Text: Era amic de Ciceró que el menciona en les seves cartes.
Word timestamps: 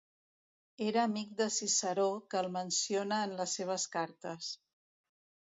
Era 0.85 1.03
amic 1.09 1.35
de 1.41 1.47
Ciceró 1.55 2.07
que 2.31 2.41
el 2.41 2.49
menciona 2.57 3.21
en 3.27 3.37
les 3.43 3.55
seves 3.61 3.87
cartes. 3.99 4.51